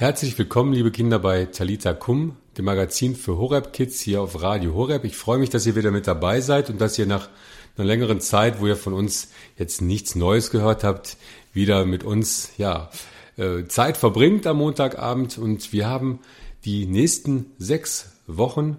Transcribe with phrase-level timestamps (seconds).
[0.00, 4.74] Herzlich willkommen, liebe Kinder, bei Talita Kum, dem Magazin für Horeb Kids hier auf Radio
[4.74, 5.02] Horeb.
[5.02, 7.28] Ich freue mich, dass ihr wieder mit dabei seid und dass ihr nach
[7.76, 11.16] einer längeren Zeit, wo ihr von uns jetzt nichts Neues gehört habt,
[11.52, 12.90] wieder mit uns, ja,
[13.38, 16.20] äh, Zeit verbringt am Montagabend und wir haben
[16.64, 18.78] die nächsten sechs Wochen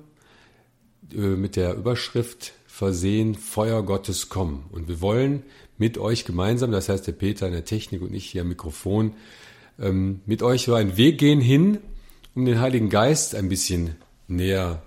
[1.12, 4.68] äh, mit der Überschrift versehen, Feuer Gottes kommen.
[4.72, 5.44] Und wir wollen
[5.78, 9.16] mit euch gemeinsam, das heißt der Peter in der Technik und ich hier am Mikrofon,
[9.82, 11.80] ähm, mit euch so einen Weg gehen hin,
[12.35, 13.95] um den Heiligen Geist ein bisschen
[14.27, 14.84] näher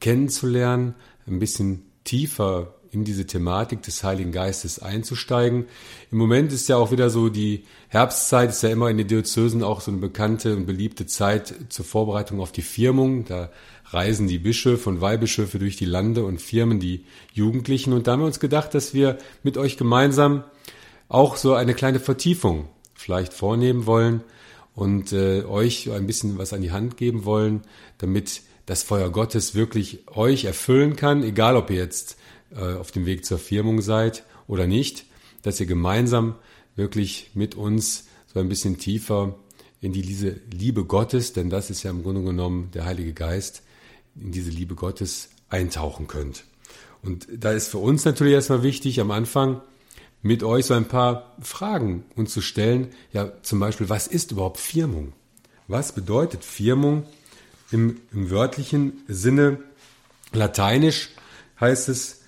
[0.00, 0.94] kennenzulernen,
[1.26, 5.66] ein bisschen tiefer in diese Thematik des Heiligen Geistes einzusteigen.
[6.10, 9.62] Im Moment ist ja auch wieder so die Herbstzeit, ist ja immer in den Diözesen
[9.62, 13.24] auch so eine bekannte und beliebte Zeit zur Vorbereitung auf die Firmung.
[13.26, 13.50] Da
[13.90, 17.92] reisen die Bischöfe und Weihbischöfe durch die Lande und firmen die Jugendlichen.
[17.92, 20.44] Und da haben wir uns gedacht, dass wir mit euch gemeinsam
[21.08, 24.22] auch so eine kleine Vertiefung vielleicht vornehmen wollen
[24.74, 27.62] und äh, euch ein bisschen was an die Hand geben wollen,
[27.98, 32.16] damit das Feuer Gottes wirklich euch erfüllen kann, egal ob ihr jetzt
[32.50, 35.06] äh, auf dem Weg zur Firmung seid oder nicht,
[35.42, 36.34] dass ihr gemeinsam
[36.74, 39.36] wirklich mit uns so ein bisschen tiefer
[39.80, 43.62] in die, diese Liebe Gottes, denn das ist ja im Grunde genommen der Heilige Geist,
[44.20, 46.44] in diese Liebe Gottes eintauchen könnt.
[47.02, 49.62] Und da ist für uns natürlich erstmal wichtig, am Anfang
[50.22, 52.88] mit euch so ein paar Fragen uns zu stellen.
[53.12, 55.12] Ja, zum Beispiel, was ist überhaupt Firmung?
[55.68, 57.04] Was bedeutet Firmung
[57.70, 59.58] im, im wörtlichen Sinne?
[60.32, 61.10] Lateinisch
[61.60, 62.22] heißt es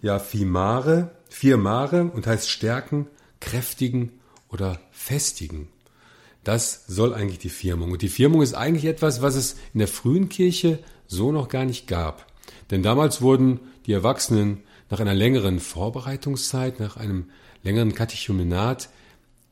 [0.00, 3.06] ja firmare, firmare und heißt stärken,
[3.40, 4.12] kräftigen
[4.48, 5.68] oder festigen.
[6.44, 7.92] Das soll eigentlich die Firmung.
[7.92, 11.64] Und die Firmung ist eigentlich etwas, was es in der frühen Kirche so noch gar
[11.64, 12.26] nicht gab.
[12.70, 17.26] Denn damals wurden die Erwachsenen nach einer längeren Vorbereitungszeit, nach einem
[17.62, 18.88] längeren Katechumenat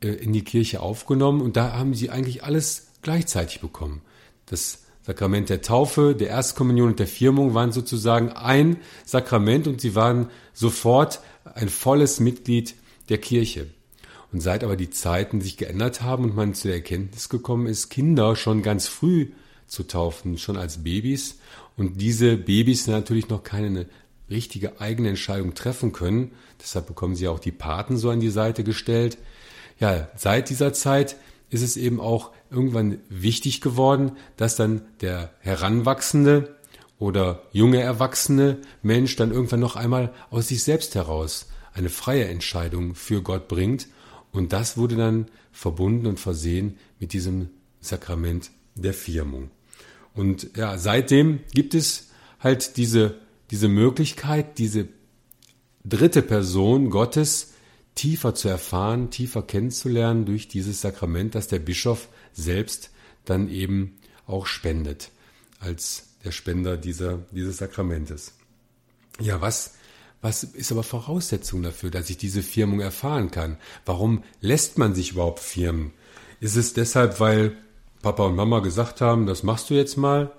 [0.00, 4.02] äh, in die Kirche aufgenommen und da haben sie eigentlich alles gleichzeitig bekommen.
[4.46, 9.94] Das Sakrament der Taufe, der Erstkommunion und der Firmung waren sozusagen ein Sakrament und sie
[9.94, 12.74] waren sofort ein volles Mitglied
[13.08, 13.68] der Kirche.
[14.32, 17.88] Und seit aber die Zeiten sich geändert haben und man zu der Erkenntnis gekommen ist,
[17.88, 19.28] Kinder schon ganz früh
[19.68, 21.38] zu taufen, schon als Babys,
[21.76, 23.86] und diese Babys natürlich noch keine
[24.30, 26.32] richtige eigene Entscheidung treffen können.
[26.60, 29.18] Deshalb bekommen sie auch die Paten so an die Seite gestellt.
[29.78, 31.16] Ja, seit dieser Zeit
[31.50, 36.56] ist es eben auch irgendwann wichtig geworden, dass dann der heranwachsende
[36.98, 42.94] oder junge erwachsene Mensch dann irgendwann noch einmal aus sich selbst heraus eine freie Entscheidung
[42.94, 43.88] für Gott bringt.
[44.32, 47.50] Und das wurde dann verbunden und versehen mit diesem
[47.80, 49.50] Sakrament der Firmung.
[50.14, 52.08] Und ja, seitdem gibt es
[52.40, 53.16] halt diese
[53.50, 54.88] diese Möglichkeit, diese
[55.84, 57.52] dritte Person Gottes
[57.94, 62.90] tiefer zu erfahren, tiefer kennenzulernen durch dieses Sakrament, das der Bischof selbst
[63.24, 63.96] dann eben
[64.26, 65.10] auch spendet,
[65.60, 68.34] als der Spender dieser, dieses Sakramentes.
[69.20, 69.74] Ja, was,
[70.20, 73.56] was ist aber Voraussetzung dafür, dass ich diese Firmung erfahren kann?
[73.84, 75.92] Warum lässt man sich überhaupt firmen?
[76.40, 77.56] Ist es deshalb, weil
[78.02, 80.32] Papa und Mama gesagt haben, das machst du jetzt mal?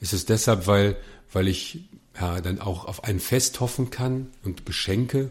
[0.00, 0.96] Ist es deshalb, weil,
[1.32, 1.88] weil ich
[2.20, 5.30] ja, dann auch auf ein Fest hoffen kann und Geschenke?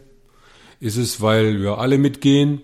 [0.80, 2.62] Ist es, weil wir alle mitgehen?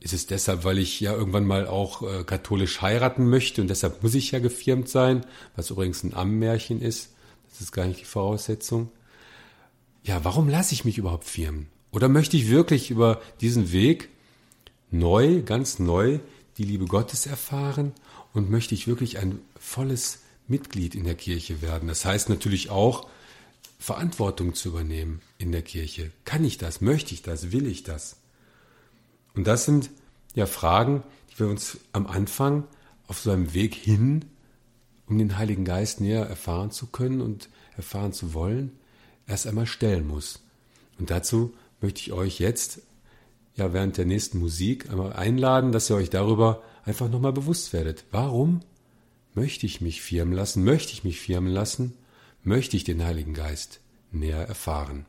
[0.00, 4.02] Ist es deshalb, weil ich ja irgendwann mal auch äh, katholisch heiraten möchte und deshalb
[4.02, 7.14] muss ich ja gefirmt sein, was übrigens ein Ammenmärchen ist?
[7.50, 8.90] Das ist gar nicht die Voraussetzung.
[10.04, 11.66] Ja, warum lasse ich mich überhaupt firmen?
[11.90, 14.10] Oder möchte ich wirklich über diesen Weg
[14.90, 16.20] neu, ganz neu
[16.58, 17.92] die Liebe Gottes erfahren
[18.32, 21.88] und möchte ich wirklich ein volles Mitglied in der Kirche werden.
[21.88, 23.08] Das heißt natürlich auch,
[23.78, 26.10] Verantwortung zu übernehmen in der Kirche.
[26.24, 26.80] Kann ich das?
[26.80, 27.52] Möchte ich das?
[27.52, 28.16] Will ich das?
[29.34, 29.90] Und das sind
[30.34, 32.64] ja Fragen, die wir uns am Anfang
[33.06, 34.24] auf so einem Weg hin,
[35.06, 38.72] um den Heiligen Geist näher erfahren zu können und erfahren zu wollen,
[39.26, 40.42] erst einmal stellen muss.
[40.98, 42.82] Und dazu möchte ich euch jetzt
[43.54, 48.04] ja während der nächsten Musik einmal einladen, dass ihr euch darüber einfach nochmal bewusst werdet.
[48.10, 48.60] Warum
[49.38, 50.64] Möchte ich mich firmen lassen?
[50.64, 51.94] Möchte ich mich firmen lassen?
[52.42, 53.78] Möchte ich den Heiligen Geist
[54.10, 55.06] näher erfahren?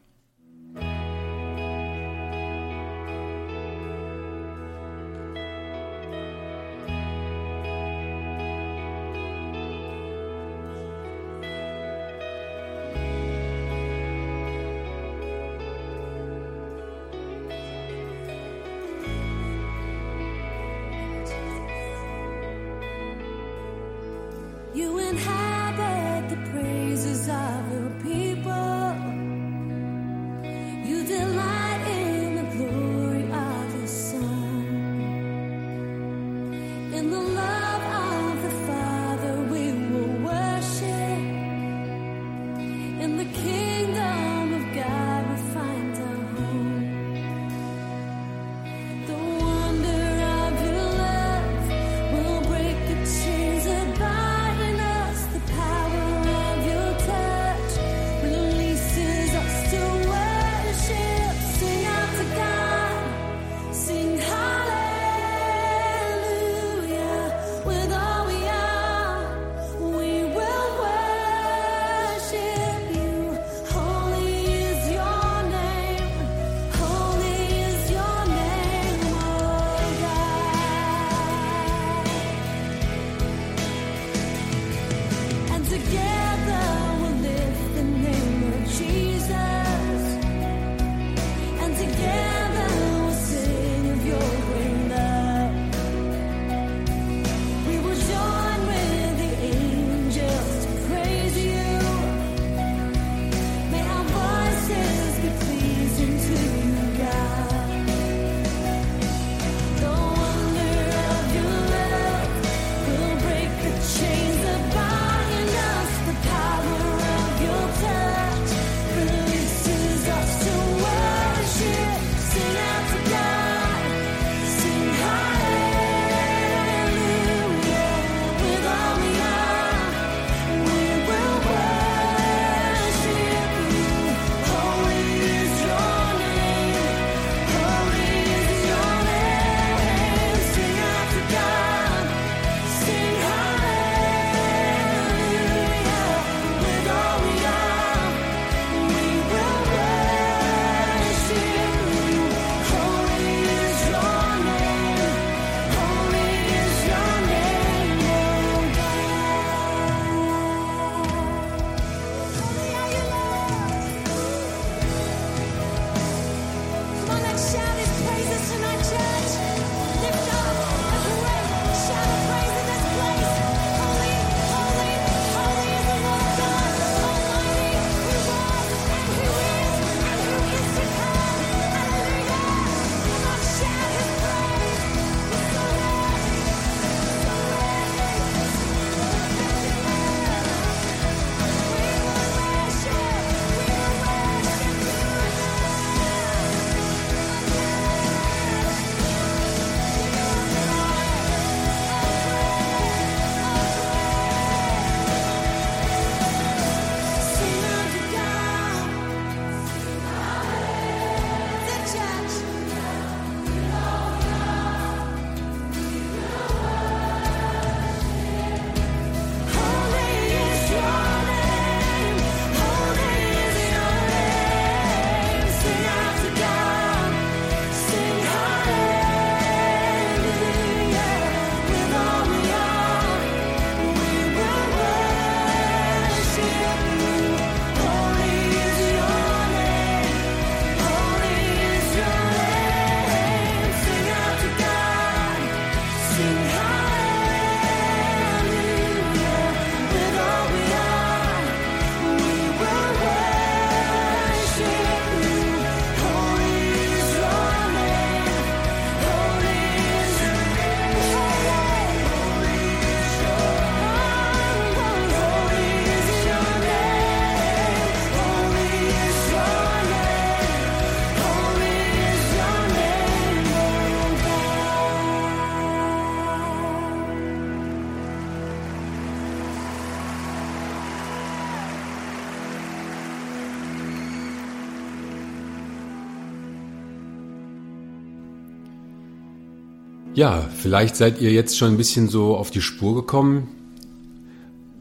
[290.19, 293.47] Ja, vielleicht seid ihr jetzt schon ein bisschen so auf die Spur gekommen,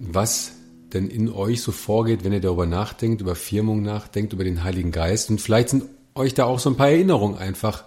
[0.00, 0.50] was
[0.92, 4.90] denn in euch so vorgeht, wenn ihr darüber nachdenkt, über Firmung nachdenkt, über den Heiligen
[4.90, 5.30] Geist.
[5.30, 5.84] Und vielleicht sind
[6.16, 7.84] euch da auch so ein paar Erinnerungen einfach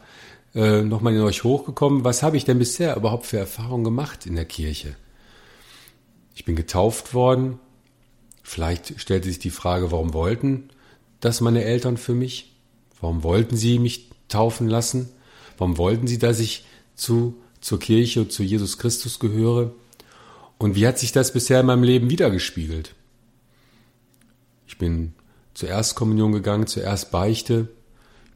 [0.55, 2.05] äh, nochmal in euch hochgekommen.
[2.05, 4.95] Was habe ich denn bisher überhaupt für Erfahrungen gemacht in der Kirche?
[6.33, 7.59] Ich bin getauft worden.
[8.43, 10.69] Vielleicht stellte sich die Frage, warum wollten
[11.19, 12.53] das meine Eltern für mich?
[13.01, 15.09] Warum wollten sie mich taufen lassen?
[15.57, 16.63] Warum wollten sie, dass ich
[16.95, 19.71] zu, zur Kirche zu Jesus Christus gehöre?
[20.57, 22.93] Und wie hat sich das bisher in meinem Leben wiedergespiegelt?
[24.67, 25.13] Ich bin
[25.53, 27.67] zur Erstkommunion gegangen, zur Erstbeichte,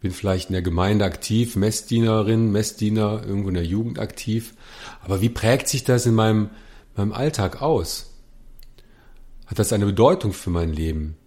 [0.01, 4.53] bin vielleicht in der Gemeinde aktiv, Messdienerin, Messdiener, irgendwo in der Jugend aktiv.
[5.01, 6.50] Aber wie prägt sich das in meinem,
[6.96, 8.12] meinem Alltag aus?
[9.48, 11.17] Hat das eine Bedeutung für mein Leben?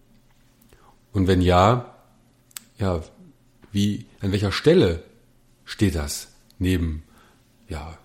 [1.12, 1.94] Und wenn ja,
[2.78, 3.02] ja,
[3.72, 5.02] wie, an welcher Stelle
[5.64, 6.28] steht das
[6.58, 7.02] neben,
[7.68, 7.98] ja,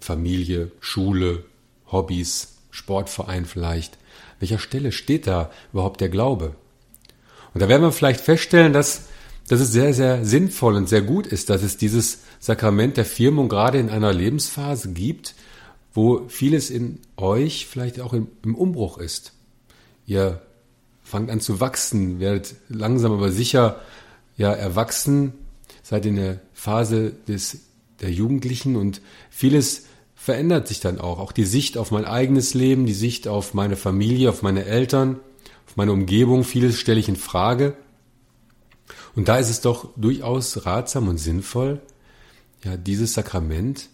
[0.00, 1.44] Familie, Schule,
[1.90, 3.94] Hobbys, Sportverein vielleicht?
[3.94, 6.54] An welcher Stelle steht da überhaupt der Glaube?
[7.54, 9.08] Und da werden wir vielleicht feststellen, dass,
[9.48, 13.48] dass es sehr, sehr sinnvoll und sehr gut ist, dass es dieses Sakrament der Firmung
[13.48, 15.34] gerade in einer Lebensphase gibt,
[15.92, 19.32] wo vieles in euch vielleicht auch im, im Umbruch ist.
[20.06, 20.42] Ihr
[21.02, 23.80] fangt an zu wachsen, werdet langsam aber sicher
[24.36, 25.32] ja erwachsen,
[25.82, 27.58] seid in der Phase des
[28.00, 29.00] der Jugendlichen und
[29.30, 31.18] vieles verändert sich dann auch.
[31.18, 35.20] Auch die Sicht auf mein eigenes Leben, die Sicht auf meine Familie, auf meine Eltern,
[35.66, 37.76] auf meine Umgebung, vieles stelle ich in Frage.
[39.14, 41.80] Und da ist es doch durchaus ratsam und sinnvoll,
[42.64, 43.88] ja, dieses Sakrament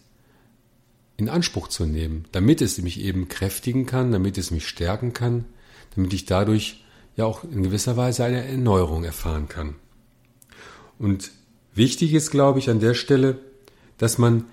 [1.17, 5.45] in Anspruch zu nehmen, damit es mich eben kräftigen kann, damit es mich stärken kann,
[5.95, 6.83] damit ich dadurch
[7.15, 9.75] ja auch in gewisser Weise eine Erneuerung erfahren kann.
[10.99, 11.31] Und
[11.73, 13.39] wichtig ist, glaube ich, an der Stelle,
[13.97, 14.45] dass man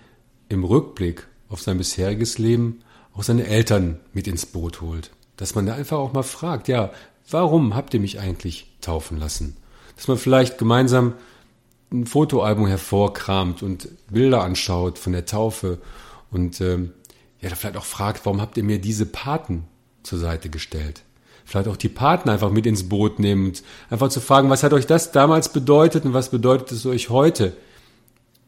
[0.48, 2.82] im Rückblick auf sein bisheriges Leben
[3.14, 5.10] auch seine Eltern mit ins Boot holt.
[5.36, 6.92] Dass man da einfach auch mal fragt, ja,
[7.30, 9.56] warum habt ihr mich eigentlich taufen lassen?
[9.96, 11.14] Dass man vielleicht gemeinsam
[11.90, 15.78] ein Fotoalbum hervorkramt und Bilder anschaut von der Taufe
[16.30, 16.92] und ähm,
[17.40, 19.64] ja, vielleicht auch fragt, warum habt ihr mir diese Paten
[20.02, 21.02] zur Seite gestellt?
[21.44, 24.72] vielleicht auch die Partner einfach mit ins Boot nehmen und einfach zu fragen, was hat
[24.72, 27.52] euch das damals bedeutet und was bedeutet es euch heute?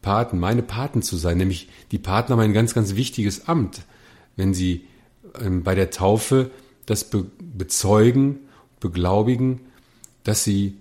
[0.05, 3.81] Paten, meine Paten zu sein, nämlich die Paten haben ein ganz, ganz wichtiges Amt,
[4.37, 4.87] wenn sie
[5.41, 6.51] ähm, bei der Taufe
[6.85, 8.41] das be bezeugen,
[8.81, 9.61] beglaubigen,
[10.23, 10.77] dass sie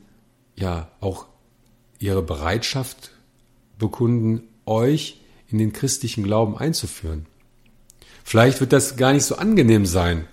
[0.57, 1.27] ja auch
[1.99, 3.11] ihre Bereitschaft
[3.79, 7.25] bekunden, euch in den christlichen Glauben einzuführen.
[8.25, 10.25] Vielleicht wird das gar nicht so angenehm sein,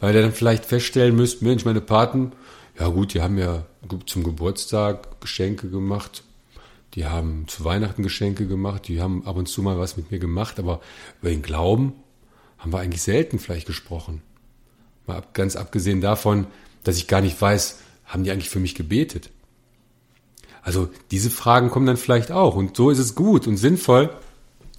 [0.00, 2.32] weil ihr dann vielleicht feststellen müsst, Mensch, meine Paten,
[2.78, 3.66] ja gut, die haben ja
[4.06, 6.22] zum Geburtstag Geschenke gemacht,
[6.94, 10.18] die haben zu Weihnachten Geschenke gemacht, die haben ab und zu mal was mit mir
[10.18, 10.80] gemacht, aber
[11.20, 11.94] über den Glauben
[12.58, 14.22] haben wir eigentlich selten vielleicht gesprochen.
[15.06, 16.46] Mal ab, ganz abgesehen davon,
[16.84, 19.30] dass ich gar nicht weiß, haben die eigentlich für mich gebetet?
[20.62, 24.10] Also diese Fragen kommen dann vielleicht auch und so ist es gut und sinnvoll,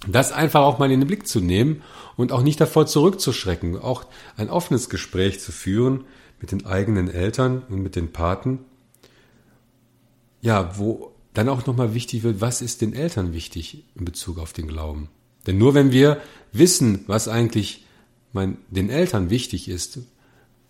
[0.06, 1.82] das einfach auch mal in den Blick zu nehmen
[2.16, 4.06] und auch nicht davor zurückzuschrecken, auch
[4.36, 6.04] ein offenes Gespräch zu führen
[6.40, 8.60] mit den eigenen Eltern und mit den Paten.
[10.40, 14.52] Ja, wo dann auch nochmal wichtig wird, was ist den Eltern wichtig in Bezug auf
[14.52, 15.08] den Glauben?
[15.46, 16.20] Denn nur wenn wir
[16.52, 17.84] wissen, was eigentlich
[18.32, 19.98] mein, den Eltern wichtig ist,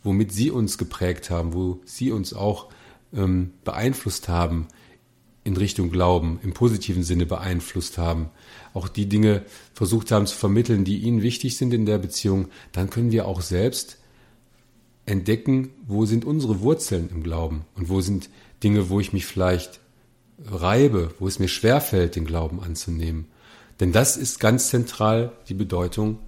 [0.03, 2.71] womit sie uns geprägt haben, wo sie uns auch
[3.15, 4.67] ähm, beeinflusst haben,
[5.45, 8.31] in Richtung Glauben, im positiven Sinne beeinflusst haben,
[8.73, 9.43] auch die Dinge
[9.75, 13.43] versucht haben zu vermitteln, die ihnen wichtig sind in der Beziehung, dann können wir auch
[13.43, 13.99] selbst
[15.05, 18.31] entdecken, wo sind unsere Wurzeln im Glauben und wo sind
[18.63, 19.81] Dinge, wo ich mich vielleicht
[20.47, 23.27] reibe, wo es mir schwerfällt, den Glauben anzunehmen.
[23.81, 26.19] Denn das ist ganz zentral die Bedeutung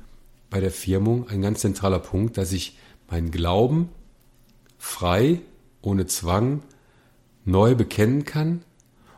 [0.50, 3.90] bei der Firmung, ein ganz zentraler Punkt, dass ich meinen Glauben
[4.78, 5.40] frei,
[5.82, 6.62] ohne Zwang,
[7.44, 8.62] neu bekennen kann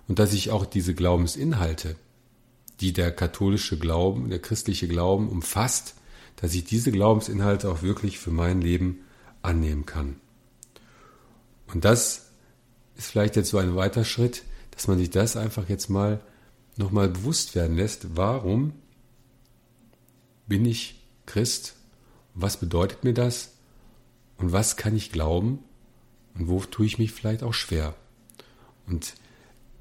[0.07, 1.97] und dass ich auch diese Glaubensinhalte,
[2.81, 5.95] die der katholische Glauben, der christliche Glauben umfasst,
[6.37, 9.00] dass ich diese Glaubensinhalte auch wirklich für mein Leben
[9.43, 10.17] annehmen kann.
[11.73, 12.31] Und das
[12.97, 14.43] ist vielleicht jetzt so ein weiter Schritt,
[14.78, 16.20] dass man sich das einfach jetzt mal
[16.76, 18.16] nochmal bewusst werden lässt.
[18.16, 18.75] Warum
[20.47, 21.75] bin ich Christ?
[22.35, 23.54] Was bedeutet mir das?
[24.37, 25.58] Und was kann ich glauben?
[26.38, 27.97] Und wo tue ich mich vielleicht auch schwer?
[28.87, 29.14] Und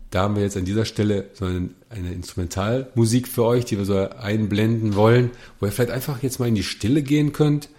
[0.09, 1.69] da haben wir jetzt an dieser Stelle so eine,
[2.11, 6.55] Instrumentalmusik für euch, die wir so einblenden wollen, wo ihr vielleicht einfach jetzt mal in
[6.55, 7.69] die Stille gehen könnt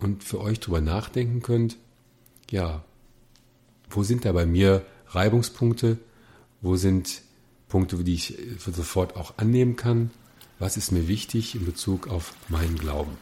[0.00, 1.76] und für euch drüber nachdenken könnt.
[2.50, 2.82] Ja,
[3.88, 5.98] wo sind da bei mir Reibungspunkte?
[6.66, 7.22] Wo sind
[7.68, 10.10] Punkte, die ich sofort auch annehmen kann?
[10.58, 13.18] was ist mir wichtig in Bezug auf meinen Glauben.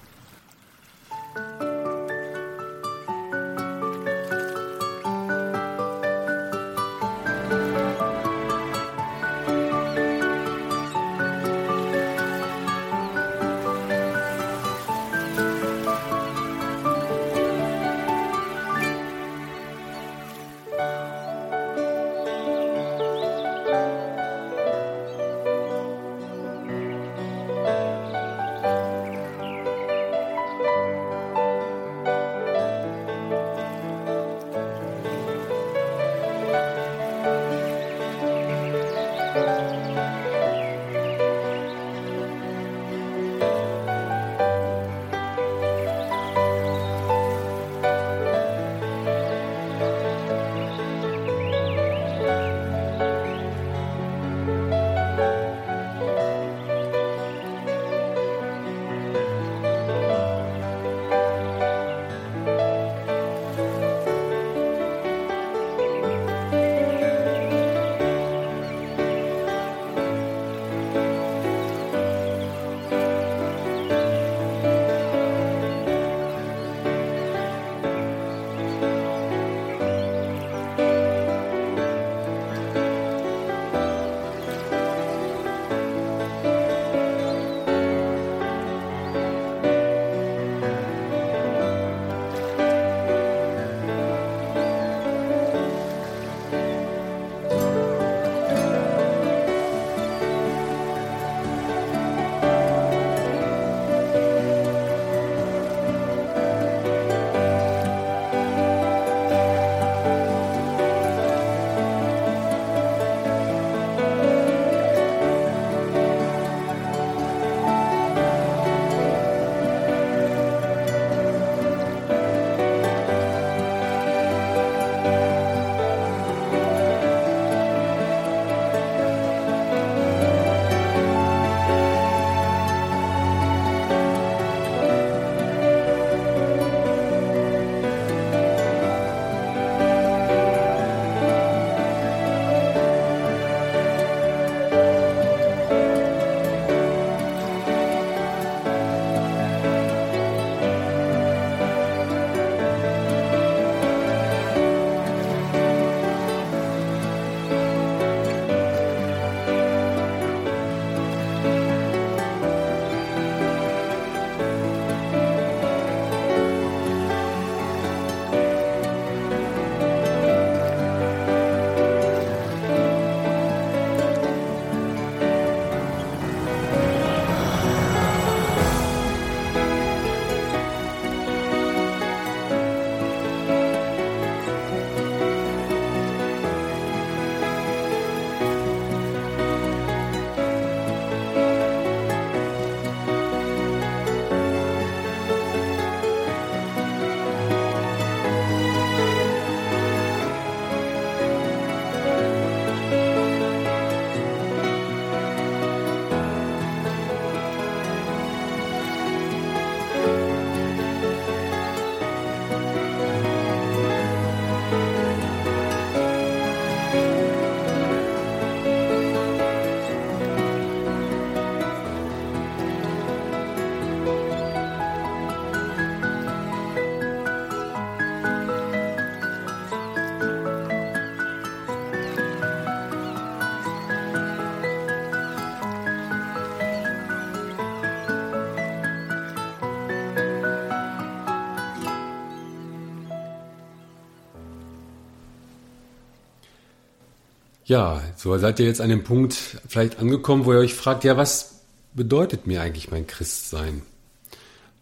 [247.74, 249.34] Ja, so seid ihr jetzt an dem Punkt
[249.66, 253.82] vielleicht angekommen, wo ihr euch fragt, ja, was bedeutet mir eigentlich mein Christsein?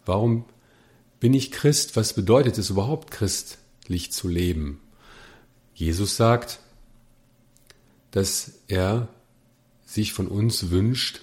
[0.05, 0.45] Warum
[1.19, 1.95] bin ich Christ?
[1.95, 4.79] Was bedeutet es überhaupt, christlich zu leben?
[5.73, 6.59] Jesus sagt,
[8.11, 9.07] dass er
[9.87, 11.21] sich von uns wünscht,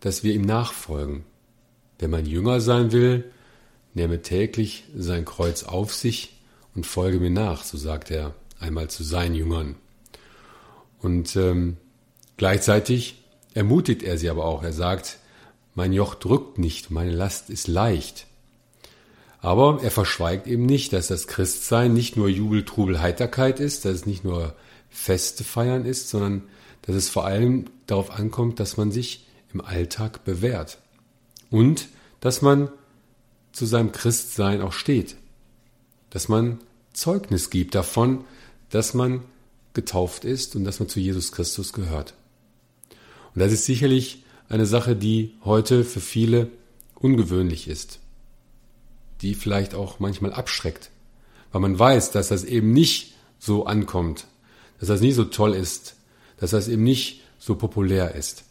[0.00, 1.24] dass wir ihm nachfolgen.
[1.98, 3.32] Wenn man Jünger sein will,
[3.94, 6.36] nehme täglich sein Kreuz auf sich
[6.74, 9.76] und folge mir nach, so sagt er einmal zu seinen Jüngern.
[11.02, 11.76] Und ähm,
[12.36, 13.22] gleichzeitig
[13.54, 14.62] ermutigt er sie aber auch.
[14.62, 15.18] Er sagt,
[15.74, 18.26] mein Joch drückt nicht, meine Last ist leicht.
[19.40, 23.92] Aber er verschweigt eben nicht, dass das Christsein nicht nur Jubel, Trubel, Heiterkeit ist, dass
[23.92, 24.54] es nicht nur
[24.90, 26.42] Feste feiern ist, sondern
[26.82, 30.78] dass es vor allem darauf ankommt, dass man sich im Alltag bewährt.
[31.50, 31.88] Und
[32.20, 32.68] dass man
[33.52, 35.16] zu seinem Christsein auch steht.
[36.10, 36.58] Dass man
[36.92, 38.24] Zeugnis gibt davon,
[38.68, 39.22] dass man
[39.74, 42.14] getauft ist und dass man zu Jesus Christus gehört.
[43.34, 46.50] Und das ist sicherlich eine Sache, die heute für viele
[46.96, 48.00] ungewöhnlich ist,
[49.22, 50.90] die vielleicht auch manchmal abschreckt,
[51.52, 54.26] weil man weiß, dass das eben nicht so ankommt,
[54.78, 55.96] dass das nie so toll ist,
[56.38, 58.44] dass das eben nicht so populär ist,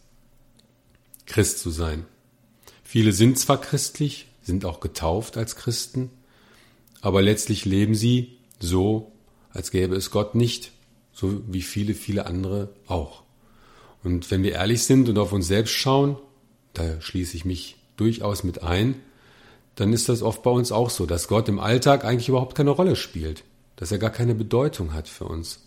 [1.25, 2.05] Christ zu sein.
[2.84, 6.10] Viele sind zwar christlich, sind auch getauft als Christen,
[7.01, 9.12] aber letztlich leben sie so,
[9.51, 10.71] als gäbe es Gott nicht,
[11.19, 13.23] so wie viele, viele andere auch.
[14.03, 16.17] Und wenn wir ehrlich sind und auf uns selbst schauen,
[16.73, 18.95] da schließe ich mich durchaus mit ein,
[19.75, 22.69] dann ist das oft bei uns auch so, dass Gott im Alltag eigentlich überhaupt keine
[22.69, 23.43] Rolle spielt,
[23.75, 25.60] dass er gar keine Bedeutung hat für uns.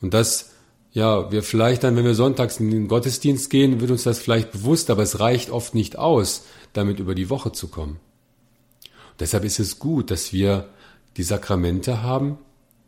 [0.00, 0.52] Und dass,
[0.92, 4.52] ja, wir vielleicht dann, wenn wir sonntags in den Gottesdienst gehen, wird uns das vielleicht
[4.52, 7.98] bewusst, aber es reicht oft nicht aus, damit über die Woche zu kommen.
[9.10, 10.68] Und deshalb ist es gut, dass wir
[11.16, 12.38] die Sakramente haben,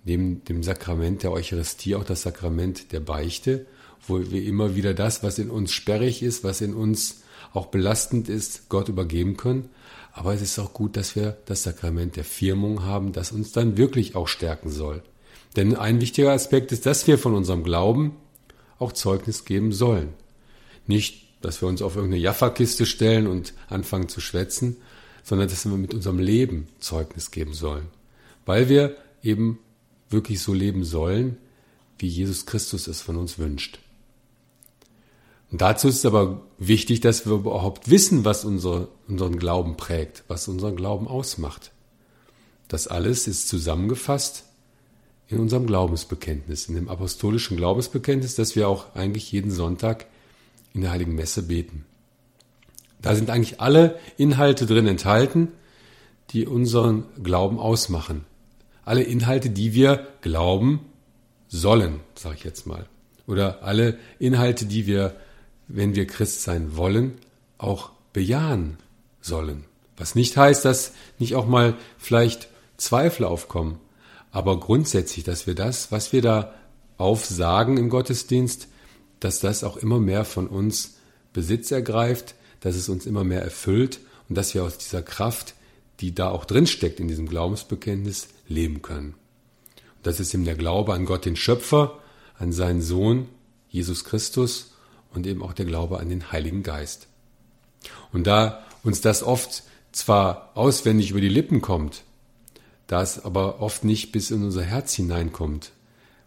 [0.08, 3.66] neben dem Sakrament der Eucharistie auch das Sakrament der Beichte,
[4.06, 8.28] wo wir immer wieder das, was in uns sperrig ist, was in uns auch belastend
[8.28, 9.68] ist, Gott übergeben können.
[10.12, 13.76] Aber es ist auch gut, dass wir das Sakrament der Firmung haben, das uns dann
[13.76, 15.02] wirklich auch stärken soll.
[15.56, 18.16] Denn ein wichtiger Aspekt ist, dass wir von unserem Glauben
[18.78, 20.14] auch Zeugnis geben sollen.
[20.86, 24.78] Nicht, dass wir uns auf irgendeine Jaffa-Kiste stellen und anfangen zu schwätzen,
[25.22, 27.88] sondern dass wir mit unserem Leben Zeugnis geben sollen.
[28.46, 29.58] Weil wir eben
[30.10, 31.36] wirklich so leben sollen,
[31.98, 33.78] wie Jesus Christus es von uns wünscht.
[35.50, 40.24] Und dazu ist es aber wichtig, dass wir überhaupt wissen, was unsere, unseren Glauben prägt,
[40.28, 41.72] was unseren Glauben ausmacht.
[42.68, 44.44] Das alles ist zusammengefasst
[45.28, 50.06] in unserem Glaubensbekenntnis, in dem apostolischen Glaubensbekenntnis, das wir auch eigentlich jeden Sonntag
[50.74, 51.86] in der Heiligen Messe beten.
[53.00, 55.48] Da sind eigentlich alle Inhalte drin enthalten,
[56.30, 58.24] die unseren Glauben ausmachen.
[58.88, 60.80] Alle Inhalte, die wir glauben
[61.48, 62.86] sollen, sage ich jetzt mal.
[63.26, 65.14] Oder alle Inhalte, die wir
[65.68, 67.18] wenn wir Christ sein wollen,
[67.58, 68.78] auch bejahen
[69.20, 69.64] sollen.
[69.96, 72.48] Was nicht heißt, dass nicht auch mal vielleicht
[72.78, 73.78] Zweifel aufkommen,
[74.30, 76.54] aber grundsätzlich, dass wir das, was wir da
[76.96, 78.68] aufsagen im Gottesdienst,
[79.20, 80.94] dass das auch immer mehr von uns
[81.32, 85.54] Besitz ergreift, dass es uns immer mehr erfüllt und dass wir aus dieser Kraft,
[86.00, 89.14] die da auch drinsteckt in diesem Glaubensbekenntnis, leben können.
[89.96, 91.98] Und das ist eben der Glaube an Gott, den Schöpfer,
[92.38, 93.28] an seinen Sohn,
[93.68, 94.74] Jesus Christus
[95.12, 97.08] und eben auch der Glaube an den Heiligen Geist.
[98.12, 102.02] Und da uns das oft zwar auswendig über die Lippen kommt,
[102.86, 105.72] da es aber oft nicht bis in unser Herz hineinkommt,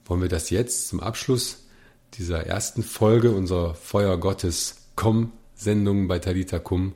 [0.06, 1.66] wollen wir das jetzt zum Abschluss
[2.16, 6.94] dieser ersten Folge unserer Feuer Gottes Komm Sendung bei Talita Kum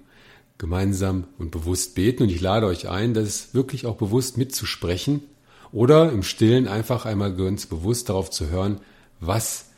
[0.58, 2.24] gemeinsam und bewusst beten.
[2.24, 5.24] Und ich lade euch ein, das wirklich auch bewusst mitzusprechen
[5.72, 8.80] oder im Stillen einfach einmal ganz bewusst darauf zu hören,
[9.20, 9.70] was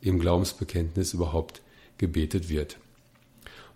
[0.00, 1.62] im Glaubensbekenntnis überhaupt
[1.98, 2.78] gebetet wird.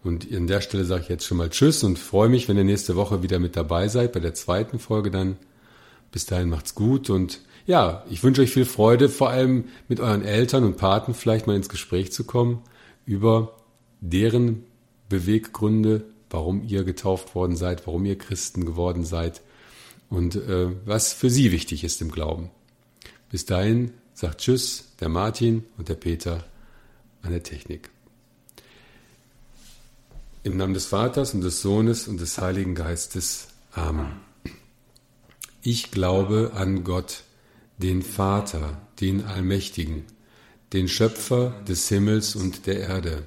[0.02, 2.64] Und an der Stelle sage ich jetzt schon mal Tschüss und freue mich, wenn ihr
[2.64, 5.36] nächste Woche wieder mit dabei seid bei der zweiten Folge dann.
[6.10, 10.22] Bis dahin macht's gut und ja, ich wünsche euch viel Freude, vor allem mit euren
[10.22, 12.62] Eltern und Paten vielleicht mal ins Gespräch zu kommen
[13.06, 13.56] über
[14.00, 14.64] deren
[15.08, 19.42] Beweggründe, warum ihr getauft worden seid, warum ihr Christen geworden seid
[20.10, 22.50] und äh, was für sie wichtig ist im Glauben.
[23.30, 26.44] Bis dahin sagt Tschüss, der Martin und der Peter
[27.22, 27.90] an der Technik.
[30.42, 33.48] Im Namen des Vaters und des Sohnes und des Heiligen Geistes.
[33.72, 34.20] Amen.
[35.62, 37.22] Ich glaube an Gott,
[37.78, 40.04] den Vater, den Allmächtigen,
[40.72, 43.26] den Schöpfer des Himmels und der Erde,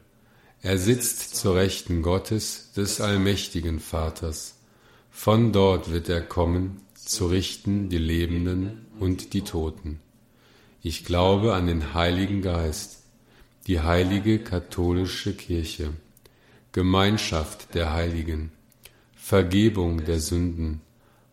[0.61, 4.55] er sitzt zur Rechten Gottes des allmächtigen Vaters,
[5.09, 9.99] von dort wird er kommen, zu richten die Lebenden und die Toten.
[10.83, 13.03] Ich glaube an den Heiligen Geist,
[13.67, 15.93] die heilige katholische Kirche,
[16.71, 18.51] Gemeinschaft der Heiligen,
[19.15, 20.81] Vergebung der Sünden,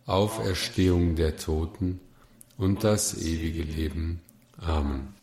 [0.07, 2.01] Auferstehung der Toten
[2.57, 4.21] und das ewige Leben.
[4.59, 5.18] Amen.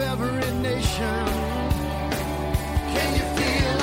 [0.00, 1.26] every nation.
[2.94, 3.77] Can you feel